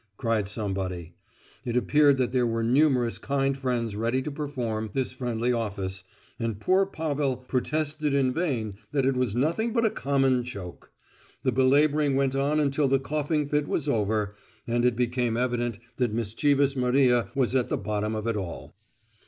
cried 0.17 0.49
somebody. 0.49 1.13
It 1.63 1.77
appeared 1.77 2.17
that 2.17 2.31
there 2.31 2.47
were 2.47 2.63
numerous 2.63 3.19
kind 3.19 3.55
friends 3.55 3.95
ready 3.95 4.23
to 4.23 4.31
perform 4.31 4.89
this 4.93 5.11
friendly 5.11 5.53
office, 5.53 6.03
and 6.39 6.59
poor 6.59 6.87
Pavel 6.87 7.37
protested 7.47 8.11
in 8.11 8.33
vain 8.33 8.73
that 8.93 9.05
it 9.05 9.15
was 9.15 9.35
nothing 9.35 9.73
but 9.73 9.85
a 9.85 9.91
common 9.91 10.41
choke. 10.41 10.91
The 11.43 11.51
belabouring 11.51 12.15
went 12.15 12.35
on 12.35 12.59
until 12.59 12.87
the 12.87 12.97
coughing 12.97 13.47
fit 13.47 13.67
was 13.67 13.87
over, 13.87 14.33
and 14.65 14.85
it 14.85 14.95
became 14.95 15.37
evident 15.37 15.77
that 15.97 16.11
mischievous 16.15 16.75
Maria 16.75 17.29
was 17.35 17.53
at 17.53 17.69
the 17.69 17.77
bottom 17.77 18.15
of 18.15 18.25
it 18.25 18.35
all. 18.35 18.73